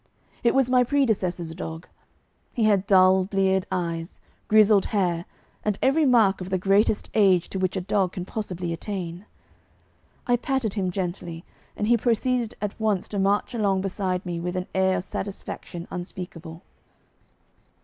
[0.43, 1.85] It was my predecessor's dog.
[2.53, 5.25] He had dull bleared eyes, grizzled hair,
[5.63, 9.27] and every mark of the greatest age to which a dog can possibly attain.
[10.25, 11.45] I patted him gently,
[11.77, 15.87] and he proceeded at once to march along beside me with an air of satisfaction
[15.91, 16.63] unspeakable.